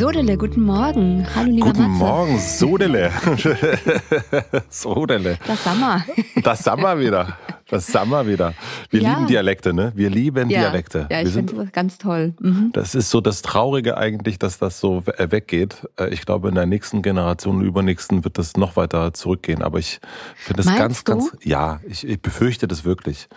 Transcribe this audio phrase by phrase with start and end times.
[0.00, 1.26] Sodele, guten Morgen.
[1.36, 1.98] Hallo, lieber Guten Matze.
[1.98, 3.12] Morgen, Sodele.
[4.70, 5.38] Sodele.
[5.46, 6.02] Das Sommer.
[6.42, 7.36] Das Sommer wieder.
[7.68, 8.54] Das Sommer wieder.
[8.88, 9.10] Wir Ja.
[9.12, 9.92] lieben Dialekte, ne?
[9.94, 11.06] Wir lieben Ja, Dialekte.
[11.10, 12.32] ja ich finde das ganz toll.
[12.40, 12.70] Mhm.
[12.72, 15.86] Das ist so das Traurige eigentlich, dass das so äh, weggeht.
[15.98, 19.60] Äh, Ich glaube, in der nächsten Generation und übernächsten wird das noch weiter zurückgehen.
[19.62, 20.00] Aber ich
[20.34, 21.12] finde das ganz, du?
[21.12, 23.28] ganz, ja, ich, ich befürchte das wirklich.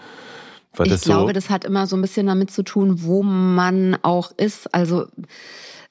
[0.78, 3.22] Weil Ich das glaube, so, das hat immer so ein bisschen damit zu tun, wo
[3.22, 4.74] man auch ist.
[4.74, 5.08] Also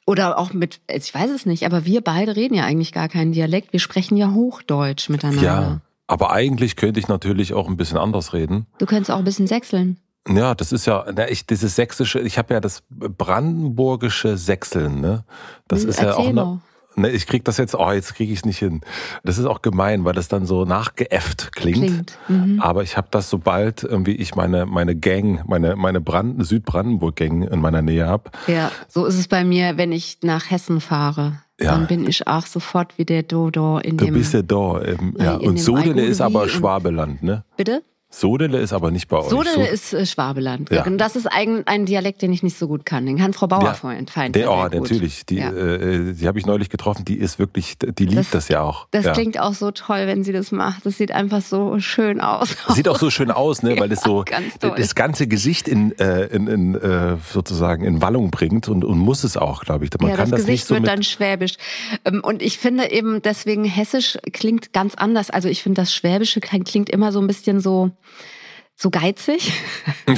[0.06, 3.33] oder auch mit, ich weiß es nicht, aber wir beide reden ja eigentlich gar keinen
[3.33, 3.72] Dialekt.
[3.72, 5.42] Wir sprechen ja Hochdeutsch miteinander.
[5.42, 5.81] ja.
[6.08, 8.67] Aber eigentlich könnte ich natürlich auch ein bisschen anders reden.
[8.78, 9.98] Du könntest auch ein bisschen sechseln.
[10.28, 15.25] Ja, das ist ja, na, ich, dieses sächsische, ich habe ja das brandenburgische Sächseln, ne?
[15.69, 16.61] Das ist ja auch mal.
[16.95, 18.83] Ne, ich krieg das jetzt, oh, jetzt kriege ich es nicht hin.
[19.25, 21.79] Das ist auch gemein, weil das dann so nachgeäfft klingt.
[21.79, 22.19] Klingt.
[22.29, 22.61] Mhm.
[22.61, 27.61] Aber ich habe das, sobald irgendwie ich meine, meine Gang, meine, meine Brand Südbrandenburg-Gang in
[27.61, 28.31] meiner Nähe habe.
[28.47, 31.41] Ja, so ist es bei mir, wenn ich nach Hessen fahre.
[31.61, 31.73] Ja.
[31.73, 34.15] Dann bin ich auch sofort wie der Dodo in Du dem.
[34.15, 34.83] bist ja da.
[34.83, 35.37] Ähm, ja.
[35.37, 37.45] Und Sodele ist aber Schwabeland, ne?
[37.57, 37.83] Bitte?
[38.14, 39.28] Sodele ist aber nicht bei euch.
[39.30, 40.70] Sodele So- ist äh, Schwabeland.
[40.70, 40.84] Ja.
[40.84, 43.06] Und das ist ein, ein Dialekt, den ich nicht so gut kann.
[43.06, 43.74] Den kann Frau Bauer Ja.
[43.74, 44.06] fein.
[44.06, 45.24] fein Der, oh, natürlich.
[45.27, 45.50] Die, Ja.
[45.50, 47.05] äh, die habe ich neulich getroffen.
[47.06, 48.86] Die ist wirklich, die liebt Das- das, ja auch.
[48.90, 49.12] Das ja.
[49.12, 50.84] klingt auch so toll, wenn sie das macht.
[50.84, 52.55] Das sieht einfach so schön aus.
[52.68, 53.77] Sieht auch so schön aus, ne?
[53.80, 54.24] weil es so
[54.61, 59.24] das ganze Gesicht in, äh, in, in äh, sozusagen in Wallung bringt und, und muss
[59.24, 59.90] es auch, glaube ich.
[60.01, 61.55] Man ja, kann das das, Gesicht nicht so wird dann schwäbisch.
[62.05, 65.30] Ähm, Und ich finde eben, deswegen hessisch klingt ganz anders.
[65.30, 67.90] Also ich finde, das Schwäbische klingt immer so ein bisschen so,
[68.74, 69.52] so geizig.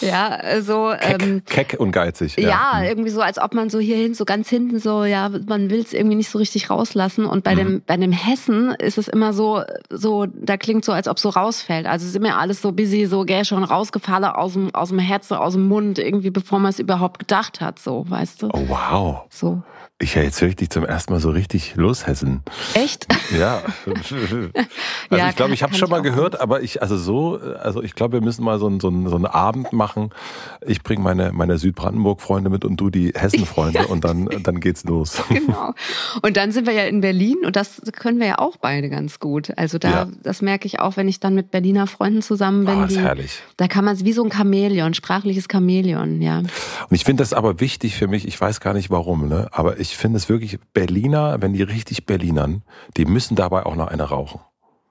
[0.00, 0.92] ja, also.
[0.92, 2.36] Ähm, keck, keck und geizig.
[2.38, 5.80] ja, irgendwie so, als ob man so hierhin, so ganz hinten so, ja, man will
[5.80, 7.24] es irgendwie nicht so richtig rauslassen.
[7.26, 7.58] Und bei Mhm.
[7.58, 11.28] dem, bei dem Hessen ist es immer so, so, da klingt so, als ob so
[11.30, 11.86] rausfällt.
[11.86, 14.98] Also es ist immer alles so busy, so, gell, schon rausgefallen aus dem, aus dem
[14.98, 18.48] Herzen, aus dem Mund, irgendwie, bevor man es überhaupt gedacht hat, so, weißt du?
[18.52, 19.22] Oh, wow.
[19.30, 19.62] So.
[19.98, 22.42] Ich ja, jetzt höre ich dich zum ersten Mal so richtig loshessen.
[22.74, 23.06] Echt?
[23.34, 23.62] Ja.
[23.86, 24.50] also
[25.10, 27.94] Ja, ich glaube, ich habe kann schon mal gehört, aber ich, also so, also ich
[27.94, 30.10] glaube, wir müssen mal so, einen- so, einen- so einen Abend machen.
[30.66, 35.16] Ich bringe meine, meine Südbrandenburg-Freunde mit und du die Hessen-Freunde und dann, dann geht's los.
[35.30, 35.72] Genau.
[36.20, 39.18] Und dann sind wir ja in Berlin und das können wir ja auch beide ganz
[39.18, 39.56] gut.
[39.56, 40.08] Also da, Ja.
[40.22, 42.74] das merke ich auch, wenn ich dann mit Berliner Freunden zusammen bin.
[42.80, 43.40] Ah, ist die, herrlich.
[43.56, 46.40] Da kann man es wie so ein Chamäleon, sprachliches Chamäleon, ja.
[46.40, 46.50] Und
[46.90, 49.48] ich finde das aber wichtig für mich, ich weiß gar nicht warum, ne?
[49.52, 52.62] aber ich finde es wirklich, Berliner, wenn die richtig Berlinern,
[52.96, 54.40] die müssen dabei auch noch eine rauchen.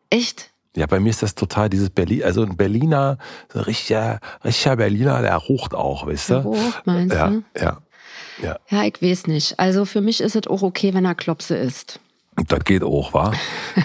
[0.10, 0.52] Echt?
[0.76, 3.18] Ja, bei mir ist das total dieses Berlin, also ein Berliner,
[3.52, 6.44] so ein richtiger, richtiger Berliner, der rucht auch, weißt du?
[6.44, 7.44] Hoch, meinst ja, du?
[7.58, 7.78] ja,
[8.42, 8.60] ja.
[8.70, 9.60] Ja, ich weiß nicht.
[9.60, 12.00] Also für mich ist es auch okay, wenn er Klopse ist.
[12.48, 13.32] Das geht auch, wa?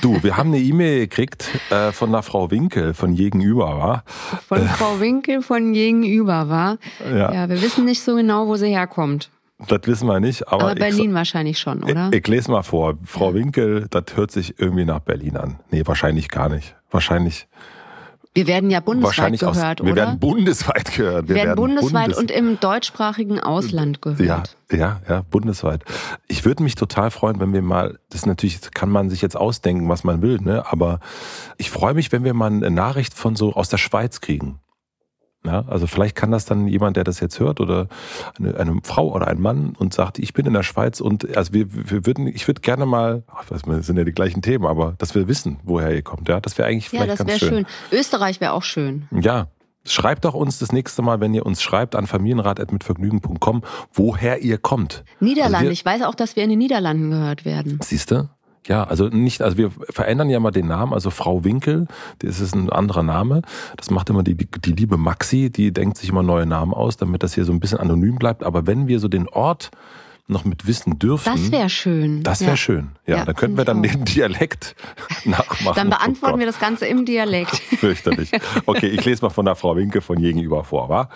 [0.02, 4.04] Du, wir haben eine E-Mail gekriegt äh, von einer Frau Winkel von Gegenüber, wa?
[4.48, 6.78] Von Frau Winkel von gegenüber, war.
[7.08, 7.32] Ja.
[7.32, 9.30] Ja, wir wissen nicht so genau, wo sie herkommt.
[9.68, 12.08] Das wissen wir nicht, aber, Aber ich, Berlin wahrscheinlich schon, oder?
[12.12, 12.94] ich, ich lese mal vor.
[13.04, 15.60] Frau Winkel, das hört sich irgendwie nach Berlin an.
[15.70, 16.74] Nee, wahrscheinlich gar nicht.
[16.90, 17.46] Wahrscheinlich,
[18.34, 20.02] Wir werden ja bundesweit wahrscheinlich gehört, aus, wir oder?
[20.06, 21.28] werden bundesweit gehört.
[21.28, 24.56] wir werden bundesweit bundes- und im deutschsprachigen Ausland gehört.
[24.70, 25.84] Ja, ja, ja, bundesweit.
[26.26, 29.88] Ich würde mich total freuen, wenn wir mal, das natürlich kann man sich jetzt ausdenken,
[29.88, 30.64] was man will, ne?
[30.70, 31.00] Aber
[31.58, 34.58] ich freue mich, wenn wir mal eine Nachricht von so aus der Schweiz kriegen.
[35.42, 37.88] Ja, also vielleicht kann das dann jemand, der das jetzt hört, oder
[38.38, 41.54] eine, eine Frau oder ein Mann und sagt, ich bin in der Schweiz und also
[41.54, 44.94] wir, wir würden, ich würde gerne mal, ach, das sind ja die gleichen Themen, aber
[44.98, 47.38] dass wir wissen, woher ihr kommt, ja, das wäre eigentlich Ja, vielleicht das ganz wäre
[47.38, 47.66] schön.
[47.90, 47.98] schön.
[47.98, 49.08] Österreich wäre auch schön.
[49.18, 49.48] Ja.
[49.86, 53.62] Schreibt doch uns das nächste Mal, wenn ihr uns schreibt, an familienrat.mitvergnügen.com,
[53.94, 55.04] woher ihr kommt.
[55.20, 55.56] Niederlande.
[55.56, 57.78] Also wir- ich weiß auch, dass wir in den Niederlanden gehört werden.
[57.82, 58.28] Siehst du?
[58.66, 61.86] Ja, also nicht, also wir verändern ja mal den Namen, also Frau Winkel,
[62.18, 63.40] das ist ein anderer Name.
[63.76, 67.22] Das macht immer die, die liebe Maxi, die denkt sich immer neue Namen aus, damit
[67.22, 68.44] das hier so ein bisschen anonym bleibt.
[68.44, 69.70] Aber wenn wir so den Ort
[70.30, 71.30] noch mit wissen dürften.
[71.30, 72.22] Das wäre schön.
[72.22, 72.56] Das wäre ja.
[72.56, 72.92] schön.
[73.06, 74.76] Ja, ja, dann könnten wir dann den Dialekt
[75.24, 75.74] nachmachen.
[75.74, 77.56] Dann beantworten oh wir das Ganze im Dialekt.
[77.78, 78.30] Fürchterlich.
[78.66, 81.08] Okay, ich lese mal von der Frau Winke von gegenüber vor, wa?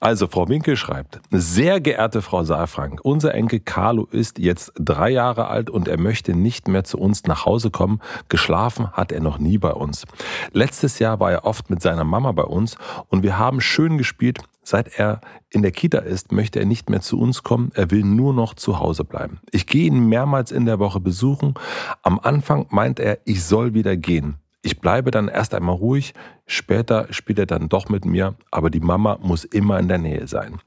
[0.00, 5.48] Also, Frau Winke schreibt, sehr geehrte Frau Saalfrank, unser Enkel Carlo ist jetzt drei Jahre
[5.48, 8.00] alt und er möchte nicht mehr zu uns nach Hause kommen.
[8.28, 10.04] Geschlafen hat er noch nie bei uns.
[10.52, 12.76] Letztes Jahr war er oft mit seiner Mama bei uns
[13.08, 14.38] und wir haben schön gespielt.
[14.70, 17.70] Seit er in der Kita ist, möchte er nicht mehr zu uns kommen.
[17.72, 19.40] Er will nur noch zu Hause bleiben.
[19.50, 21.54] Ich gehe ihn mehrmals in der Woche besuchen.
[22.02, 24.34] Am Anfang meint er, ich soll wieder gehen.
[24.60, 26.12] Ich bleibe dann erst einmal ruhig,
[26.44, 30.28] später spielt er dann doch mit mir, aber die Mama muss immer in der Nähe
[30.28, 30.58] sein.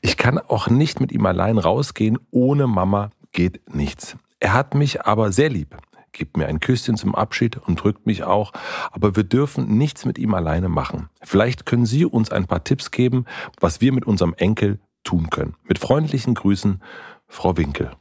[0.00, 4.16] Ich kann auch nicht mit ihm allein rausgehen, ohne Mama geht nichts.
[4.38, 5.76] Er hat mich aber sehr lieb
[6.12, 8.52] gibt mir ein Küsschen zum Abschied und drückt mich auch,
[8.90, 11.08] aber wir dürfen nichts mit ihm alleine machen.
[11.22, 13.26] Vielleicht können Sie uns ein paar Tipps geben,
[13.60, 15.54] was wir mit unserem Enkel tun können.
[15.64, 16.82] Mit freundlichen Grüßen,
[17.28, 17.92] Frau Winkel.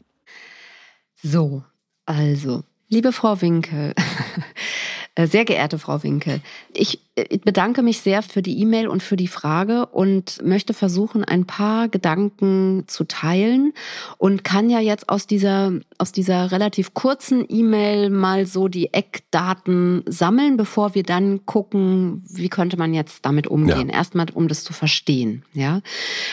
[1.22, 1.64] So,
[2.06, 3.94] also, liebe Frau Winkel,
[5.20, 6.40] Äh, sehr geehrte Frau Winkel,
[6.74, 11.24] ich äh, bedanke mich sehr für die E-Mail und für die Frage und möchte versuchen,
[11.24, 13.74] ein paar Gedanken zu teilen
[14.18, 20.04] und kann ja jetzt aus dieser, aus dieser relativ kurzen E-Mail mal so die Eckdaten
[20.08, 23.90] sammeln, bevor wir dann gucken, wie könnte man jetzt damit umgehen.
[23.90, 23.96] Ja.
[23.96, 25.44] Erstmal, um das zu verstehen.
[25.54, 25.82] Ja.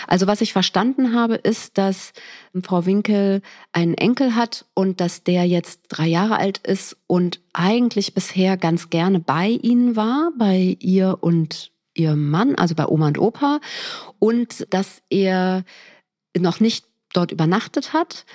[0.07, 2.13] Also was ich verstanden habe, ist, dass
[2.63, 3.43] Frau Winkel
[3.73, 8.91] einen Enkel hat und dass der jetzt drei Jahre alt ist und eigentlich bisher ganz
[8.91, 13.61] gerne bei ihnen war, bei ihr und ihrem Mann, also bei Oma und Opa,
[14.19, 15.65] und dass er
[16.37, 18.27] noch nicht dort übernachtet hat,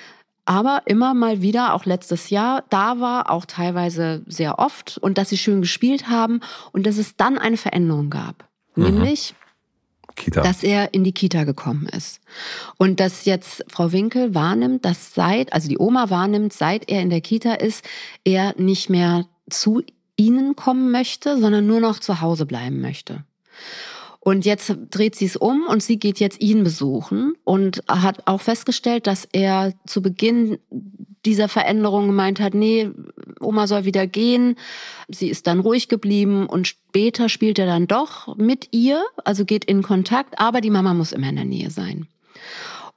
[0.44, 5.28] aber immer mal wieder, auch letztes Jahr, da war, auch teilweise sehr oft, und dass
[5.28, 6.40] sie schön gespielt haben
[6.72, 8.48] und dass es dann eine Veränderung gab.
[8.74, 8.84] Mhm.
[8.84, 9.34] Nämlich,
[10.16, 10.42] Kita.
[10.42, 12.20] dass er in die Kita gekommen ist.
[12.76, 17.10] Und dass jetzt Frau Winkel wahrnimmt, dass seit, also die Oma wahrnimmt, seit er in
[17.10, 17.88] der Kita ist,
[18.24, 19.82] er nicht mehr zu
[20.22, 23.24] ihnen kommen möchte, sondern nur noch zu Hause bleiben möchte.
[24.20, 28.40] Und jetzt dreht sie es um und sie geht jetzt ihn besuchen und hat auch
[28.40, 30.58] festgestellt, dass er zu Beginn
[31.24, 32.90] dieser Veränderung gemeint hat, nee,
[33.40, 34.54] Oma soll wieder gehen.
[35.08, 39.64] Sie ist dann ruhig geblieben und später spielt er dann doch mit ihr, also geht
[39.64, 42.06] in Kontakt, aber die Mama muss immer in der Nähe sein.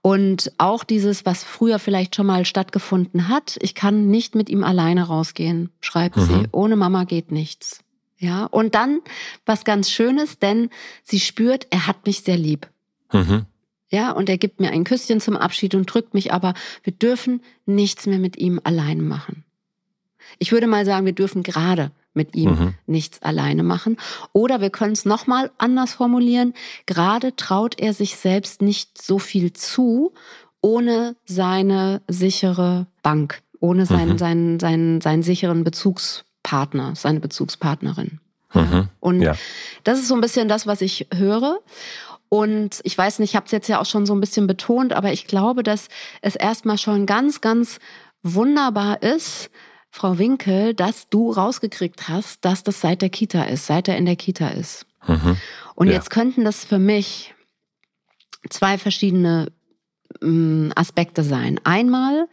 [0.06, 4.64] Und auch dieses, was früher vielleicht schon mal stattgefunden hat, ich kann nicht mit ihm
[4.64, 6.26] alleine rausgehen, schreibt mhm.
[6.26, 6.44] sie.
[6.52, 7.80] Ohne Mama geht nichts.
[8.20, 9.02] Ja, und dann
[9.48, 10.70] was ganz Schönes, denn
[11.04, 12.70] sie spürt, er hat mich sehr lieb.
[13.12, 13.48] Mhm.
[13.90, 16.54] Ja, und er gibt mir ein Küsschen zum Abschied und drückt mich, aber
[16.84, 19.44] wir dürfen nichts mehr mit ihm alleine machen.
[20.38, 22.74] Ich würde mal sagen, wir dürfen gerade mit ihm mhm.
[22.86, 23.98] nichts alleine machen.
[24.34, 26.54] Oder wir können es nochmal anders formulieren.
[26.86, 30.14] Gerade traut er sich selbst nicht so viel zu,
[30.62, 34.18] ohne seine sichere Bank, ohne seinen, mhm.
[34.18, 38.20] seinen, seinen, seinen sicheren Bezugspartner, seine Bezugspartnerin.
[38.54, 38.90] Mhm.
[39.00, 39.36] Und ja.
[39.84, 41.60] das ist so ein bisschen das, was ich höre.
[42.30, 44.94] Und ich weiß nicht, ich habe es jetzt ja auch schon so ein bisschen betont,
[44.94, 45.90] aber ich glaube, dass
[46.22, 47.80] es erstmal schon ganz, ganz
[48.24, 49.52] wunderbar ist,
[49.96, 54.06] Frau Winkel, dass du rausgekriegt hast, dass das seit der Kita ist, seit er in
[54.06, 54.86] der Kita ist.
[55.08, 55.38] Mhm.
[55.74, 55.94] Und ja.
[55.94, 57.34] jetzt könnten das für mich
[58.50, 59.54] zwei verschiedene
[60.22, 61.62] ähm, Aspekte sein.
[61.64, 62.28] Einmal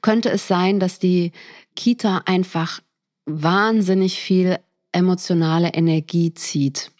[0.00, 1.32] könnte es sein, dass die
[1.74, 2.78] Kita einfach
[3.26, 4.60] wahnsinnig viel
[4.92, 6.92] emotionale Energie zieht.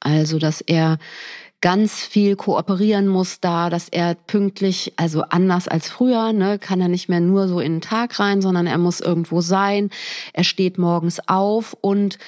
[0.00, 0.96] Also, dass er
[1.66, 6.86] ganz viel kooperieren muss da, dass er pünktlich, also anders als früher, ne, kann er
[6.86, 9.90] nicht mehr nur so in den Tag rein, sondern er muss irgendwo sein.
[10.32, 12.18] Er steht morgens auf und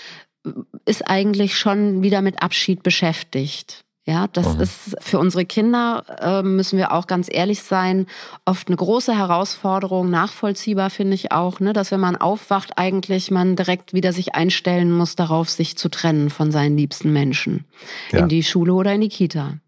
[0.87, 3.85] ist eigentlich schon wieder mit Abschied beschäftigt.
[4.09, 4.63] Ja, das mhm.
[4.63, 8.07] ist für unsere Kinder, äh, müssen wir auch ganz ehrlich sein,
[8.47, 13.55] oft eine große Herausforderung, nachvollziehbar finde ich auch, ne, dass wenn man aufwacht, eigentlich man
[13.55, 17.67] direkt wieder sich einstellen muss, darauf sich zu trennen von seinen liebsten Menschen.
[18.11, 18.21] Ja.
[18.21, 19.59] In die Schule oder in die Kita.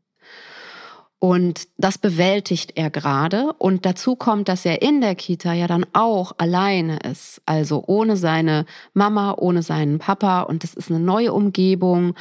[1.23, 3.53] Und das bewältigt er gerade.
[3.59, 7.43] Und dazu kommt, dass er in der Kita ja dann auch alleine ist.
[7.45, 10.41] Also ohne seine Mama, ohne seinen Papa.
[10.41, 12.15] Und das ist eine neue Umgebung.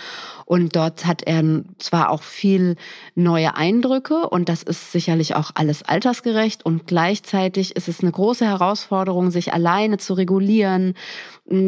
[0.43, 2.75] Und dort hat er zwar auch viel
[3.15, 4.29] neue Eindrücke.
[4.29, 6.65] Und das ist sicherlich auch alles altersgerecht.
[6.65, 10.95] Und gleichzeitig ist es eine große Herausforderung, sich alleine zu regulieren,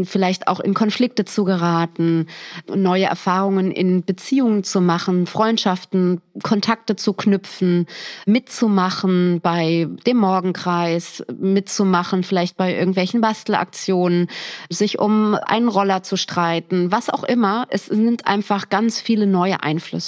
[0.03, 2.27] vielleicht auch in Konflikte zu geraten,
[2.73, 7.87] neue Erfahrungen in Beziehungen zu machen, Freundschaften, Kontakte zu knüpfen,
[8.25, 14.27] mitzumachen bei dem Morgenkreis, mitzumachen, vielleicht bei irgendwelchen Bastelaktionen,
[14.69, 17.65] sich um einen Roller zu streiten, was auch immer.
[17.69, 20.00] Es sind einfach ganz viele neue Einflüsse,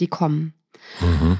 [0.00, 0.54] die kommen.
[1.00, 1.38] Mhm.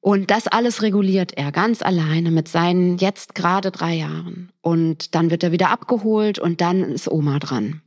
[0.00, 4.50] Und das alles reguliert er ganz alleine mit seinen jetzt gerade drei Jahren.
[4.60, 7.82] Und dann wird er wieder abgeholt und dann ist Oma dran.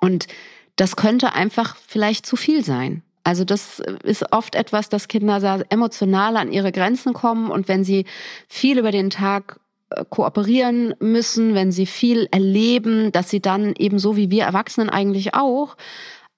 [0.00, 0.28] Und
[0.76, 3.02] das könnte einfach vielleicht zu viel sein.
[3.24, 7.84] Also das ist oft etwas, dass Kinder sehr emotional an ihre Grenzen kommen und wenn
[7.84, 8.06] sie
[8.48, 9.60] viel über den Tag
[9.90, 15.34] äh, kooperieren müssen, wenn sie viel erleben, dass sie dann ebenso wie wir Erwachsenen eigentlich
[15.34, 15.76] auch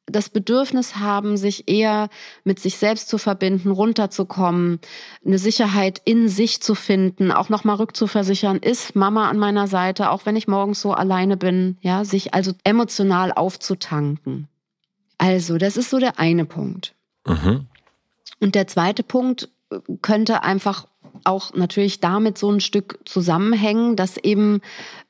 [0.07, 2.09] das Bedürfnis haben, sich eher
[2.45, 4.81] mit sich selbst zu verbinden, runterzukommen,
[5.25, 10.27] eine Sicherheit in sich zu finden, auch nochmal rückzuversichern, ist Mama an meiner Seite, auch
[10.27, 14.49] wenn ich morgens so alleine bin, ja, sich also emotional aufzutanken.
[15.19, 16.95] Also, das ist so der eine Punkt.
[17.27, 17.67] Mhm.
[18.41, 20.87] Und der zweite Punkt äh, könnte einfach
[21.25, 24.61] auch natürlich damit so ein Stück zusammenhängen, dass eben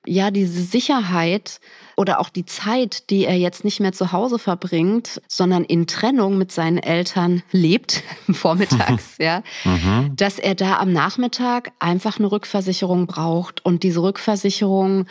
[0.04, 1.60] ja diese Sicherheit
[2.02, 6.36] oder auch die Zeit, die er jetzt nicht mehr zu Hause verbringt, sondern in Trennung
[6.36, 10.10] mit seinen Eltern lebt, vormittags, ja, mhm.
[10.16, 15.06] dass er da am Nachmittag einfach eine Rückversicherung braucht und diese Rückversicherung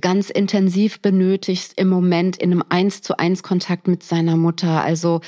[0.00, 4.82] ganz intensiv benötigt im Moment in einem eins zu eins Kontakt mit seiner Mutter.
[4.82, 5.22] Also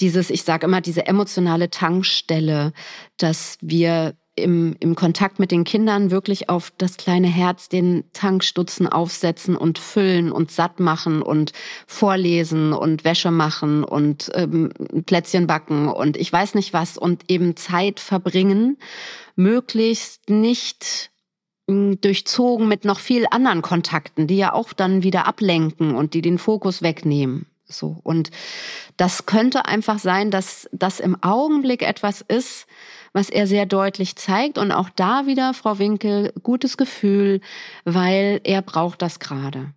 [0.00, 2.74] dieses, ich sage immer, diese emotionale Tankstelle,
[3.16, 8.86] dass wir im, im Kontakt mit den Kindern wirklich auf das kleine Herz den Tankstutzen
[8.86, 11.52] aufsetzen und füllen und satt machen und
[11.86, 14.70] vorlesen und Wäsche machen und ähm,
[15.06, 18.78] Plätzchen backen und ich weiß nicht was und eben Zeit verbringen,
[19.36, 21.10] möglichst nicht
[21.68, 26.22] hm, durchzogen mit noch viel anderen Kontakten, die ja auch dann wieder ablenken und die
[26.22, 27.46] den Fokus wegnehmen.
[27.68, 27.98] So.
[28.02, 28.30] Und
[28.96, 32.66] das könnte einfach sein, dass das im Augenblick etwas ist,
[33.12, 34.58] was er sehr deutlich zeigt.
[34.58, 37.40] Und auch da wieder, Frau Winkel, gutes Gefühl,
[37.84, 39.72] weil er braucht das gerade.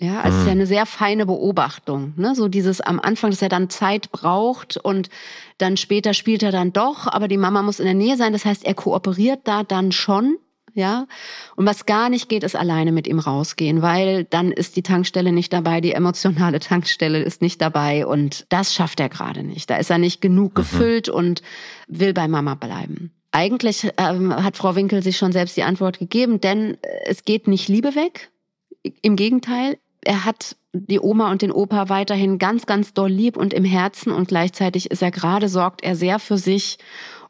[0.00, 0.60] Ja, also es ist ja mhm.
[0.60, 2.14] eine sehr feine Beobachtung.
[2.16, 2.34] Ne?
[2.36, 5.10] So dieses am Anfang, dass er dann Zeit braucht und
[5.58, 8.32] dann später spielt er dann doch, aber die Mama muss in der Nähe sein.
[8.32, 10.38] Das heißt, er kooperiert da dann schon
[10.74, 11.06] ja.
[11.56, 15.32] Und was gar nicht geht, ist alleine mit ihm rausgehen, weil dann ist die Tankstelle
[15.32, 19.70] nicht dabei, die emotionale Tankstelle ist nicht dabei und das schafft er gerade nicht.
[19.70, 20.54] Da ist er nicht genug mhm.
[20.54, 21.42] gefüllt und
[21.86, 23.12] will bei Mama bleiben.
[23.30, 27.68] Eigentlich ähm, hat Frau Winkel sich schon selbst die Antwort gegeben, denn es geht nicht
[27.68, 28.30] Liebe weg.
[29.02, 33.52] Im Gegenteil, er hat die Oma und den Opa weiterhin ganz, ganz doll lieb und
[33.52, 36.78] im Herzen und gleichzeitig ist er gerade, sorgt er sehr für sich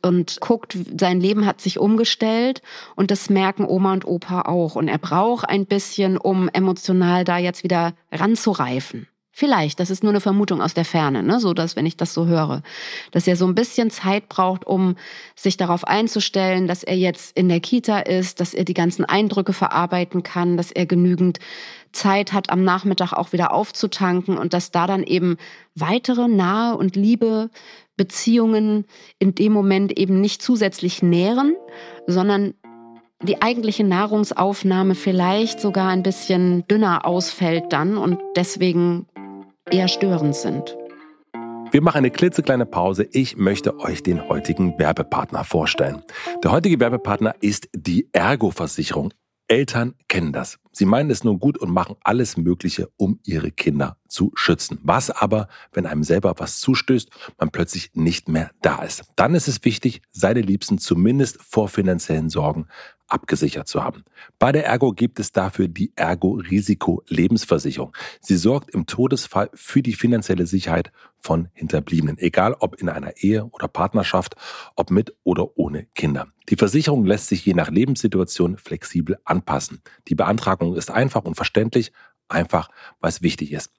[0.03, 2.63] und guckt, sein Leben hat sich umgestellt
[2.97, 4.77] und das merken Oma und Opa auch.
[4.77, 9.09] Und er braucht ein bisschen, um emotional da jetzt wieder ranzureifen.
[9.39, 11.39] Vielleicht, das ist nur eine Vermutung aus der Ferne, ne?
[11.39, 12.65] so dass, wenn ich das so höre,
[13.13, 14.97] dass er so ein bisschen Zeit braucht, um
[15.37, 19.53] sich darauf einzustellen, dass er jetzt in der Kita ist, dass er die ganzen Eindrücke
[19.53, 21.39] verarbeiten kann, dass er genügend
[21.93, 25.37] Zeit hat, am Nachmittag auch wieder aufzutanken und dass da dann eben
[25.77, 27.51] weitere nahe und liebe
[27.99, 28.87] Beziehungen
[29.19, 31.55] in dem Moment eben nicht zusätzlich nähren,
[32.07, 32.55] sondern
[33.23, 39.07] die eigentliche Nahrungsaufnahme vielleicht sogar ein bisschen dünner ausfällt dann und deswegen
[39.71, 40.79] eher störend sind.
[41.71, 43.07] Wir machen eine klitzekleine Pause.
[43.13, 46.03] Ich möchte euch den heutigen Werbepartner vorstellen.
[46.43, 49.13] Der heutige Werbepartner ist die Ergo-Versicherung.
[49.49, 50.59] Eltern kennen das.
[50.73, 54.79] Sie meinen es nur gut und machen alles Mögliche, um ihre Kinder zu schützen.
[54.83, 59.05] Was aber, wenn einem selber was zustößt, man plötzlich nicht mehr da ist?
[59.17, 62.69] Dann ist es wichtig, seine Liebsten zumindest vor finanziellen Sorgen
[63.09, 64.05] abgesichert zu haben.
[64.39, 67.97] Bei der Ergo gibt es dafür die Ergo Risiko Lebensversicherung.
[68.21, 73.47] Sie sorgt im Todesfall für die finanzielle Sicherheit von Hinterbliebenen, egal ob in einer Ehe
[73.47, 74.37] oder Partnerschaft,
[74.77, 76.29] ob mit oder ohne Kinder.
[76.49, 79.83] Die Versicherung lässt sich je nach Lebenssituation flexibel anpassen.
[80.09, 81.93] Die Beantragung ist einfach und verständlich,
[82.29, 83.73] einfach, was wichtig ist.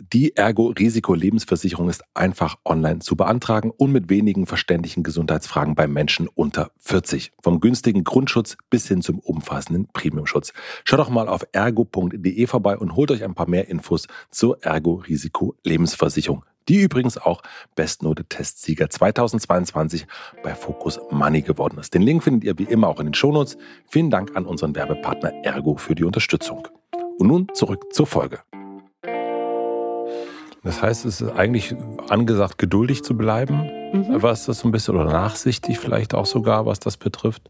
[0.00, 6.70] Die Ergo-Risiko-Lebensversicherung ist einfach online zu beantragen und mit wenigen verständlichen Gesundheitsfragen bei Menschen unter
[6.78, 7.32] 40.
[7.42, 10.54] Vom günstigen Grundschutz bis hin zum umfassenden Premiumschutz.
[10.84, 16.44] Schaut doch mal auf ergo.de vorbei und holt euch ein paar mehr Infos zur Ergo-Risiko-Lebensversicherung
[16.68, 17.42] die übrigens auch
[17.74, 20.06] Bestnote-Testsieger 2022
[20.44, 21.94] bei Focus Money geworden ist.
[21.94, 23.58] Den Link findet ihr wie immer auch in den Shownotes.
[23.88, 26.68] Vielen Dank an unseren Werbepartner Ergo für die Unterstützung.
[27.18, 28.40] Und nun zurück zur Folge.
[30.62, 31.74] Das heißt, es ist eigentlich
[32.08, 34.22] angesagt, geduldig zu bleiben, mhm.
[34.22, 37.48] was das so ein bisschen, oder nachsichtig vielleicht auch sogar, was das betrifft.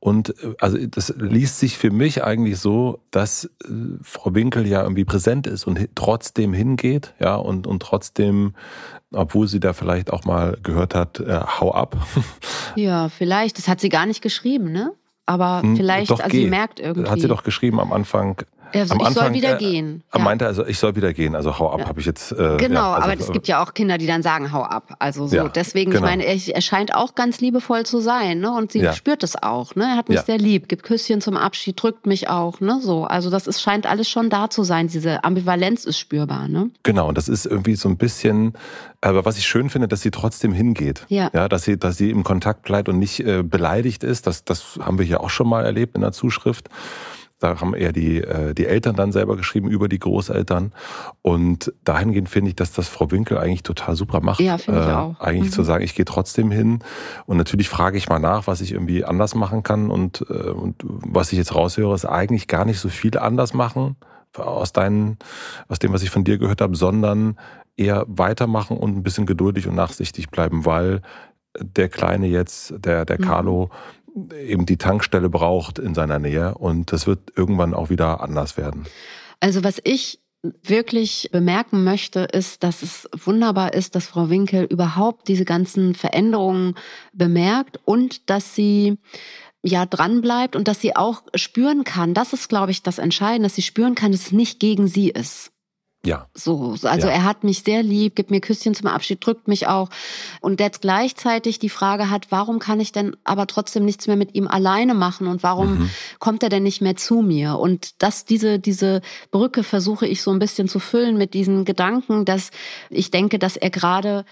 [0.00, 3.68] Und äh, also das liest sich für mich eigentlich so, dass äh,
[4.02, 8.54] Frau Winkel ja irgendwie präsent ist und trotzdem hingeht, ja, und, und trotzdem,
[9.12, 11.96] obwohl sie da vielleicht auch mal gehört hat, äh, hau ab.
[12.78, 13.56] Ja, vielleicht.
[13.56, 14.92] Das hat sie gar nicht geschrieben, ne?
[15.26, 17.10] Aber hm, vielleicht, doch, also sie merkt irgendwie.
[17.10, 18.42] Hat sie doch geschrieben am Anfang,
[18.72, 20.02] also Am ich Anfang, soll wieder äh, gehen.
[20.12, 20.24] Er ja.
[20.24, 21.34] meinte also, ich soll wieder gehen.
[21.34, 21.88] Also hau ab, Ja.
[21.88, 22.32] habe ich jetzt.
[22.32, 24.96] Äh, Genau, ja, also, aber es gibt ja auch Kinder, die dann sagen, hau ab.
[24.98, 25.48] Also so.
[25.48, 26.04] Deswegen, genau.
[26.04, 28.50] ich meine, er, er scheint auch ganz liebevoll zu sein, ne?
[28.52, 29.84] Und sie spürt es auch, ne?
[29.84, 32.80] Er hat mich sehr lieb, gibt Küsschen zum Abschied, drückt mich auch, ne?
[32.80, 33.04] So.
[33.04, 34.88] Also das ist, scheint alles schon da zu sein.
[34.88, 36.70] Diese Ambivalenz ist spürbar, ne?
[36.82, 38.54] Genau, und das ist irgendwie so ein bisschen,
[39.00, 41.04] aber was ich schön finde, dass sie trotzdem hingeht.
[41.08, 41.30] Ja.
[41.32, 44.26] Ja, dass sie, dass sie im Kontakt bleibt und nicht äh, beleidigt ist.
[44.26, 46.68] Das, das haben wir hier auch schon mal erlebt in der Zuschrift.
[47.38, 50.72] Da haben eher die, äh, die Eltern dann selber geschrieben über die Großeltern.
[51.20, 54.40] Und dahingehend finde ich, dass das Frau Winkel eigentlich total super macht.
[54.40, 55.20] Ja, finde ich äh, auch.
[55.20, 55.54] Eigentlich Mhm.
[55.54, 56.78] zu sagen, ich gehe trotzdem hin.
[57.26, 59.90] Und natürlich frage ich mal nach, was ich irgendwie anders machen kann.
[59.90, 63.96] Und, äh, und was ich jetzt raushöre, ist eigentlich gar nicht so viel anders machen
[64.38, 65.18] aus deinen,
[65.68, 67.38] aus dem, was ich von dir gehört habe, sondern
[67.76, 71.02] eher weitermachen und ein bisschen geduldig und nachsichtig bleiben, weil
[71.60, 73.24] der Kleine jetzt, der, der Mhm.
[73.24, 73.70] Carlo,
[74.42, 78.86] eben die Tankstelle braucht in seiner Nähe und das wird irgendwann auch wieder anders werden.
[79.40, 80.20] Also was ich
[80.62, 86.74] wirklich bemerken möchte, ist, dass es wunderbar ist, dass Frau Winkel überhaupt diese ganzen Veränderungen
[87.12, 88.98] bemerkt und dass sie
[89.62, 92.14] ja dran bleibt und dass sie auch spüren kann.
[92.14, 95.10] Das ist, glaube ich, das Entscheidende, dass sie spüren kann, dass es nicht gegen sie
[95.10, 95.50] ist.
[96.06, 97.12] Ja, So, so, also Ja.
[97.14, 99.88] er hat mich sehr lieb, gibt mir Küsschen zum Abschied, drückt mich auch.
[100.40, 104.34] Und jetzt gleichzeitig die Frage hat, warum kann ich denn aber trotzdem nichts mehr mit
[104.34, 105.90] ihm alleine machen und warum Mhm.
[106.18, 107.58] kommt er denn nicht mehr zu mir?
[107.58, 112.24] Und das, diese, diese Brücke versuche ich so ein bisschen zu füllen mit diesen Gedanken,
[112.24, 112.50] dass
[112.90, 114.24] ich denke, dass er gerade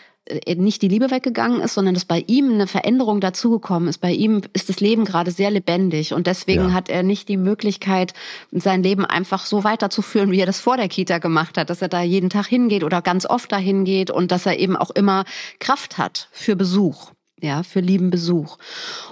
[0.57, 3.99] nicht die Liebe weggegangen ist, sondern dass bei ihm eine Veränderung dazugekommen ist.
[3.99, 6.73] Bei ihm ist das Leben gerade sehr lebendig und deswegen Ja.
[6.73, 8.15] hat er nicht die Möglichkeit,
[8.51, 11.89] sein Leben einfach so weiterzuführen, wie er das vor der Kita gemacht hat, dass er
[11.89, 15.25] da jeden Tag hingeht oder ganz oft dahin geht und dass er eben auch immer
[15.59, 17.14] Kraft hat für Besuch.
[17.41, 18.59] Ja, für lieben Besuch.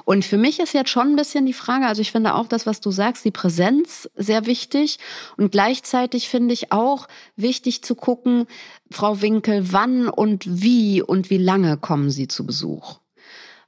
[0.05, 2.67] Und für mich ist jetzt schon ein bisschen die Frage, also ich finde auch das,
[2.67, 4.99] was du sagst, die Präsenz sehr wichtig.
[5.37, 8.47] Und gleichzeitig finde ich auch wichtig zu gucken,
[8.91, 13.02] Frau Winkel, wann und wie und wie lange kommen Sie zu Besuch?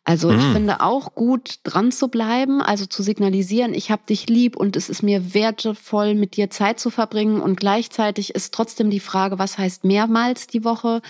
[0.07, 0.53] Also ich Mhm.
[0.53, 4.91] finde auch gut dran zu bleiben, also zu signalisieren, ich habe dich lieb und es
[4.91, 7.41] ist mir wertevoll, mit dir Zeit zu verbringen.
[7.41, 11.01] Und gleichzeitig ist trotzdem die Frage, was heißt mehrmals die Woche?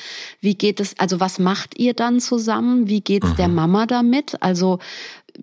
[0.40, 2.88] Wie geht es, also was macht ihr dann zusammen?
[2.88, 4.40] Wie geht's der Mama damit?
[4.40, 4.78] Also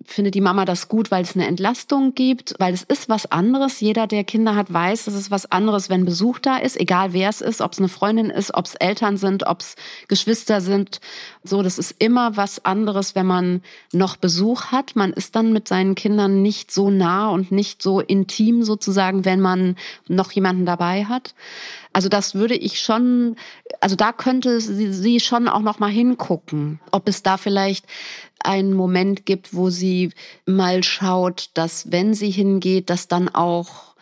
[0.04, 3.80] findet die Mama das gut, weil es eine Entlastung gibt, weil es ist was anderes.
[3.80, 7.28] Jeder, der Kinder hat, weiß, es ist was anderes, wenn Besuch da ist, egal wer
[7.28, 9.76] es ist, ob es eine Freundin ist, ob es Eltern sind, ob es
[10.08, 11.00] Geschwister sind.
[11.44, 14.96] So, das ist immer was anderes, wenn man noch Besuch hat.
[14.96, 19.40] Man ist dann mit seinen Kindern nicht so nah und nicht so intim sozusagen, wenn
[19.40, 19.76] man
[20.08, 21.34] noch jemanden dabei hat.
[21.92, 23.36] Also das würde ich schon,
[23.80, 27.84] also da könnte sie, sie schon auch noch mal hingucken, ob es da vielleicht
[28.44, 30.10] einen Moment gibt, wo sie
[30.46, 33.92] mal schaut, dass wenn sie hingeht, dass dann auch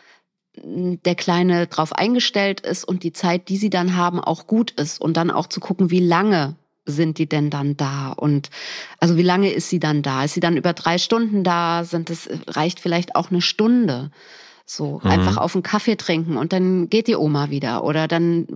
[0.62, 5.00] der Kleine drauf eingestellt ist und die Zeit, die sie dann haben, auch gut ist
[5.00, 8.50] und dann auch zu gucken, wie lange sind die denn dann da und
[8.98, 10.24] also wie lange ist sie dann da?
[10.24, 11.84] Ist sie dann über drei Stunden da?
[11.84, 14.10] Sind es reicht vielleicht auch eine Stunde?
[14.66, 15.10] So Mhm.
[15.10, 18.46] einfach auf einen Kaffee trinken und dann geht die Oma wieder oder dann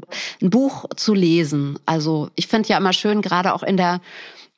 [0.40, 1.78] ein Buch zu lesen.
[1.86, 4.00] Also ich finde ja immer schön, gerade auch in der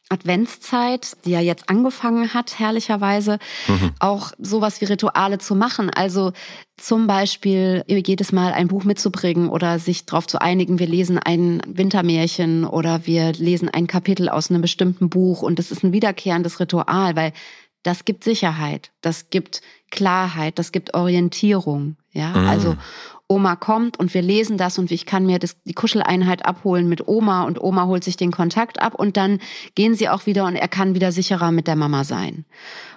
[0.08, 3.38] Adventszeit, die ja jetzt angefangen hat, herrlicherweise,
[3.98, 5.90] auch sowas wie Rituale zu machen.
[5.90, 6.32] Also
[6.76, 11.60] zum Beispiel jedes Mal ein Buch mitzubringen oder sich darauf zu einigen, wir lesen ein
[11.66, 16.60] Wintermärchen oder wir lesen ein Kapitel aus einem bestimmten Buch und das ist ein wiederkehrendes
[16.60, 17.32] Ritual, weil
[17.82, 21.96] das gibt Sicherheit, das gibt Klarheit, das gibt Orientierung.
[22.12, 22.48] Ja, Mhm.
[22.48, 22.76] also
[23.28, 27.08] Oma kommt und wir lesen das und ich kann mir das, die Kuscheleinheit abholen mit
[27.08, 29.40] Oma und Oma holt sich den Kontakt ab und dann
[29.74, 32.44] gehen sie auch wieder und er kann wieder sicherer mit der Mama sein.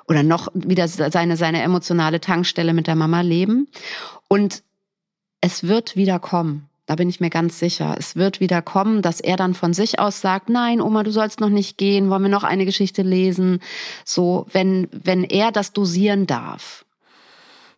[0.07, 3.67] Oder noch wieder seine, seine emotionale Tankstelle mit der Mama leben.
[4.27, 4.63] Und
[5.41, 6.69] es wird wieder kommen.
[6.85, 7.95] Da bin ich mir ganz sicher.
[7.97, 11.39] Es wird wieder kommen, dass er dann von sich aus sagt, nein, Oma, du sollst
[11.39, 13.59] noch nicht gehen, wollen wir noch eine Geschichte lesen?
[14.03, 16.85] So, wenn, wenn er das dosieren darf.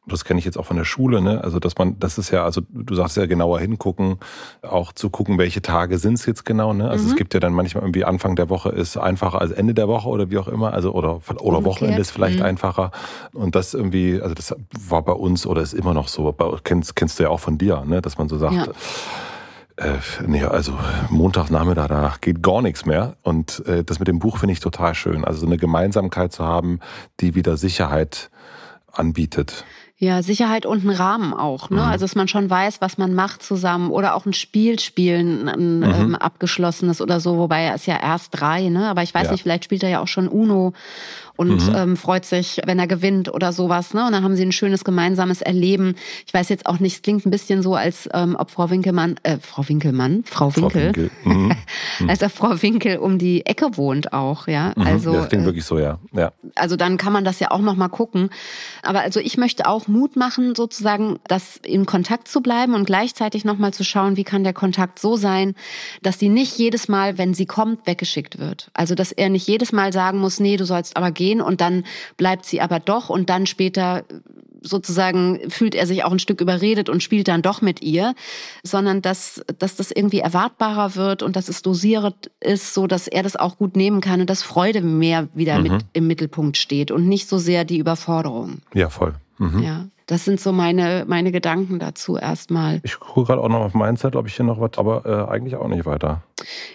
[0.08, 1.44] Das kenne ich jetzt auch von der Schule, ne?
[1.44, 4.18] Also dass man, das ist ja, also du sagst ja genauer hingucken,
[4.64, 6.90] auch zu gucken, welche Tage sind es jetzt genau, ne?
[6.90, 7.10] Also Mhm.
[7.12, 10.10] es gibt ja dann manchmal irgendwie Anfang der Woche ist einfacher als Ende der Woche
[10.10, 11.66] oder wie auch immer, also oder oder Umgekehrt.
[11.66, 12.46] Wochenende ist vielleicht Mhm.
[12.46, 12.90] einfacher.
[13.34, 14.56] Und das irgendwie, also das
[14.88, 17.60] war bei uns oder ist immer noch so, bei, kennst, kennst du ja auch von
[17.60, 18.02] dir, ne?
[18.02, 19.86] Dass man so sagt, Ja.
[19.86, 20.74] äh, nee, also
[21.10, 23.18] Montagnachmittag, da geht gar nichts mehr.
[23.22, 25.24] Und äh, das mit dem Buch finde ich total schön.
[25.26, 26.80] Also so eine Gemeinsamkeit zu haben,
[27.20, 28.32] die wieder Sicherheit
[28.92, 29.64] anbietet.
[30.04, 31.70] Ja, Sicherheit und ein Rahmen auch.
[31.70, 31.80] Ne?
[31.80, 31.88] Mhm.
[31.88, 35.78] Also, dass man schon weiß, was man macht zusammen oder auch ein Spiel spielen, ein
[35.78, 35.84] mhm.
[35.84, 38.90] ähm, abgeschlossenes oder so, wobei er ist ja erst drei, ne?
[38.90, 39.32] Aber ich weiß ja.
[39.32, 40.74] nicht, vielleicht spielt er ja auch schon Uno
[41.42, 41.76] und mhm.
[41.76, 43.96] ähm, freut sich, wenn er gewinnt oder sowas.
[43.96, 44.06] Ne?
[44.06, 45.96] Und dann haben sie ein schönes gemeinsames Erleben.
[46.28, 49.16] Ich weiß jetzt auch nicht, es klingt ein bisschen so, als ähm, ob Frau Winkelmann,
[49.24, 51.12] äh, Frau Winkelmann, Frau Winkel, Frau Winkel.
[51.24, 52.10] Mhm.
[52.10, 54.74] als ob Frau Winkel um die Ecke wohnt auch, ja.
[54.76, 54.84] Mhm.
[54.84, 55.98] Also, ja, das klingt äh, wirklich so, ja.
[56.14, 56.32] ja.
[56.56, 58.30] Also dann kann man das ja auch nochmal gucken.
[58.84, 63.46] Aber also ich möchte auch Mut machen, sozusagen, das in Kontakt zu bleiben und gleichzeitig
[63.46, 65.56] nochmal zu schauen, wie kann der Kontakt so sein,
[66.04, 68.70] dass sie nicht jedes Mal, wenn sie kommt, weggeschickt wird.
[68.74, 71.86] Also dass er nicht jedes Mal sagen muss, nee, du sollst aber gehen und dann
[72.18, 74.04] bleibt sie aber doch und dann später
[74.62, 78.14] sozusagen fühlt er sich auch ein Stück überredet und spielt dann doch mit ihr,
[78.64, 83.24] sondern dass, dass das irgendwie erwartbarer wird und dass es dosiert ist, so dass er
[83.24, 85.64] das auch gut nehmen kann und dass Freude mehr wieder mhm.
[85.64, 88.60] mit im Mittelpunkt steht und nicht so sehr die Überforderung.
[88.74, 89.16] Ja, voll.
[89.40, 89.64] Mhm.
[89.64, 89.88] Ja.
[90.12, 92.82] Das sind so meine, meine Gedanken dazu erstmal.
[92.84, 95.32] Ich gucke gerade auch noch auf meinen Zettel, ob ich hier noch was, aber äh,
[95.32, 96.22] eigentlich auch nicht weiter.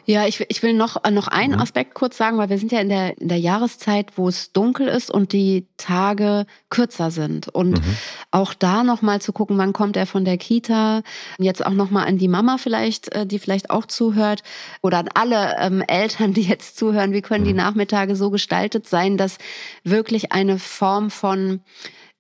[0.06, 1.60] Ja, ich, ich will noch, äh, noch einen mhm.
[1.60, 4.88] Aspekt kurz sagen, weil wir sind ja in der, in der Jahreszeit, wo es dunkel
[4.88, 7.48] ist und die Tage kürzer sind.
[7.48, 7.96] Und mhm.
[8.30, 11.02] auch da nochmal zu gucken, wann kommt er von der Kita.
[11.36, 14.44] Jetzt auch nochmal an die Mama vielleicht, äh, die vielleicht auch zuhört.
[14.80, 17.12] Oder an alle ähm, Eltern, die jetzt zuhören.
[17.12, 17.48] Wie können mhm.
[17.48, 19.36] die Nachmittage so gestaltet sein, dass
[19.84, 21.60] wirklich eine Form von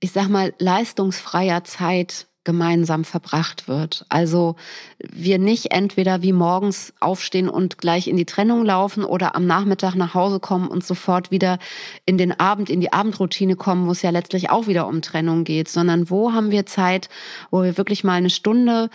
[0.00, 4.06] ich sag mal, leistungsfreier Zeit gemeinsam verbracht wird.
[4.08, 4.54] Also
[5.00, 9.96] wir nicht entweder wie morgens aufstehen und gleich in die Trennung laufen oder am Nachmittag
[9.96, 11.58] nach Hause kommen und sofort wieder
[12.06, 15.42] in den Abend, in die Abendroutine kommen, wo es ja letztlich auch wieder um Trennung
[15.42, 17.08] geht, sondern wo haben wir Zeit,
[17.50, 18.88] wo wir wirklich mal eine Stunde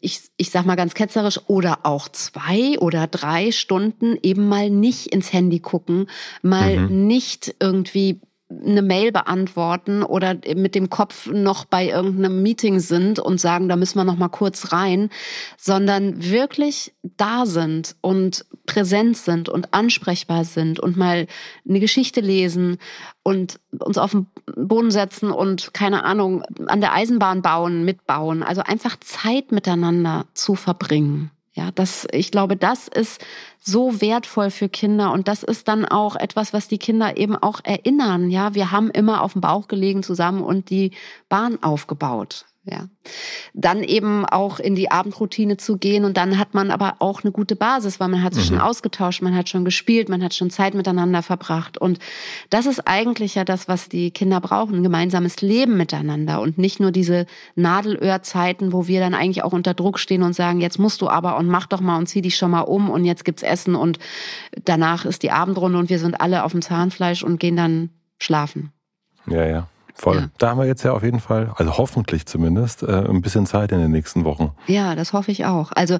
[0.00, 5.08] ich, ich sag mal ganz ketzerisch, oder auch zwei oder drei Stunden eben mal nicht
[5.08, 6.08] ins Handy gucken,
[6.42, 7.06] mal mhm.
[7.06, 8.20] nicht irgendwie
[8.64, 13.76] eine Mail beantworten oder mit dem Kopf noch bei irgendeinem Meeting sind und sagen, da
[13.76, 15.10] müssen wir noch mal kurz rein,
[15.56, 21.26] sondern wirklich da sind und präsent sind und ansprechbar sind und mal
[21.68, 22.78] eine Geschichte lesen
[23.22, 28.62] und uns auf den Boden setzen und keine Ahnung an der Eisenbahn bauen, mitbauen, also
[28.62, 31.30] einfach Zeit miteinander zu verbringen.
[31.56, 33.24] Ja, das, ich glaube, das ist
[33.60, 37.60] so wertvoll für Kinder und das ist dann auch etwas, was die Kinder eben auch
[37.62, 38.28] erinnern.
[38.28, 40.90] Ja, wir haben immer auf dem Bauch gelegen zusammen und die
[41.28, 42.44] Bahn aufgebaut.
[42.66, 42.88] Ja.
[43.52, 47.30] Dann eben auch in die Abendroutine zu gehen und dann hat man aber auch eine
[47.30, 48.54] gute Basis, weil man hat sich mhm.
[48.54, 51.98] schon ausgetauscht, man hat schon gespielt, man hat schon Zeit miteinander verbracht und
[52.48, 56.80] das ist eigentlich ja das, was die Kinder brauchen, ein gemeinsames Leben miteinander und nicht
[56.80, 61.02] nur diese Nadelöhrzeiten, wo wir dann eigentlich auch unter Druck stehen und sagen, jetzt musst
[61.02, 63.42] du aber und mach doch mal und zieh dich schon mal um und jetzt gibt's
[63.42, 63.98] Essen und
[64.64, 68.72] danach ist die Abendrunde und wir sind alle auf dem Zahnfleisch und gehen dann schlafen.
[69.26, 69.68] Ja, ja.
[69.94, 70.16] Voll.
[70.16, 70.30] Ja.
[70.38, 73.70] Da haben wir jetzt ja auf jeden Fall, also hoffentlich zumindest, äh, ein bisschen Zeit
[73.72, 74.50] in den nächsten Wochen.
[74.66, 75.70] Ja, das hoffe ich auch.
[75.72, 75.98] Also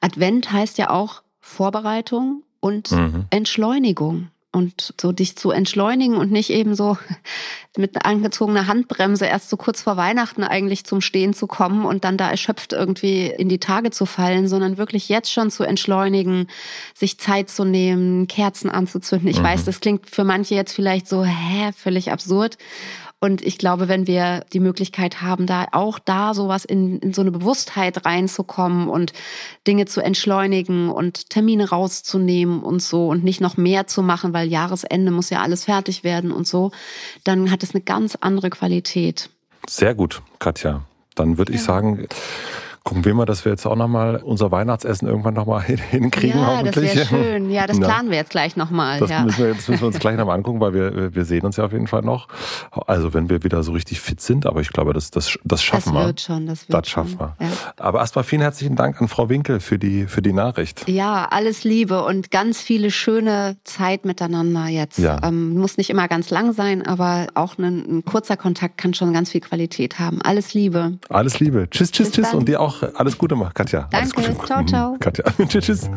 [0.00, 3.26] Advent heißt ja auch Vorbereitung und mhm.
[3.30, 4.28] Entschleunigung.
[4.52, 6.96] Und so dich zu entschleunigen und nicht eben so
[7.76, 12.16] mit angezogener Handbremse erst so kurz vor Weihnachten eigentlich zum Stehen zu kommen und dann
[12.16, 16.46] da erschöpft irgendwie in die Tage zu fallen, sondern wirklich jetzt schon zu entschleunigen,
[16.94, 19.28] sich Zeit zu nehmen, Kerzen anzuzünden.
[19.28, 19.44] Ich mhm.
[19.44, 22.56] weiß, das klingt für manche jetzt vielleicht so, hä, völlig absurd.
[23.24, 27.22] Und ich glaube, wenn wir die Möglichkeit haben, da auch da sowas in, in so
[27.22, 29.14] eine Bewusstheit reinzukommen und
[29.66, 34.48] Dinge zu entschleunigen und Termine rauszunehmen und so und nicht noch mehr zu machen, weil
[34.48, 36.70] Jahresende muss ja alles fertig werden und so,
[37.24, 39.30] dann hat es eine ganz andere Qualität.
[39.66, 40.82] Sehr gut, Katja.
[41.14, 41.56] Dann würde ja.
[41.56, 42.06] ich sagen,
[42.84, 46.38] gucken wir mal, dass wir jetzt auch nochmal unser Weihnachtsessen irgendwann nochmal hinkriegen.
[46.38, 47.50] Ja, das wäre schön.
[47.50, 49.00] Ja, das planen wir jetzt gleich nochmal.
[49.00, 49.22] Das, ja.
[49.22, 51.64] müssen wir, das müssen wir uns gleich nochmal angucken, weil wir, wir sehen uns ja
[51.64, 52.28] auf jeden Fall noch.
[52.86, 55.94] Also wenn wir wieder so richtig fit sind, aber ich glaube, das, das, das schaffen
[55.94, 56.00] wir.
[56.00, 57.36] Das wird schon, das wird Das schaffen wir.
[57.40, 57.48] Ja.
[57.78, 60.86] Aber erstmal vielen herzlichen Dank an Frau Winkel für die, für die Nachricht.
[60.86, 64.98] Ja, alles Liebe und ganz viele schöne Zeit miteinander jetzt.
[64.98, 65.20] Ja.
[65.22, 69.14] Ähm, muss nicht immer ganz lang sein, aber auch ein, ein kurzer Kontakt kann schon
[69.14, 70.20] ganz viel Qualität haben.
[70.20, 70.98] Alles Liebe.
[71.08, 71.66] Alles Liebe.
[71.70, 72.40] Tschüss, tschüss, Bis tschüss dann.
[72.40, 73.88] und dir auch alles Gute, Katja.
[73.90, 73.96] Danke.
[73.96, 74.36] Alles Gute.
[74.46, 74.96] Ciao, ciao.
[75.00, 75.24] Katja.
[75.48, 75.90] tschüss, tschüss.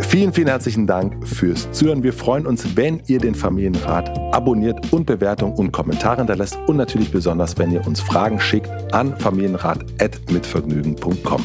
[0.00, 2.02] Vielen, vielen herzlichen Dank fürs Zuhören.
[2.02, 7.10] Wir freuen uns, wenn ihr den Familienrat abonniert und Bewertung und Kommentare hinterlässt und natürlich
[7.10, 11.44] besonders, wenn ihr uns Fragen schickt an familienrat.mitvergnügen.com.